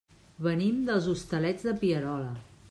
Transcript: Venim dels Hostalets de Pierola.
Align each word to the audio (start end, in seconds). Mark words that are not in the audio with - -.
Venim 0.45 0.79
dels 0.87 1.11
Hostalets 1.13 1.69
de 1.69 1.75
Pierola. 1.85 2.35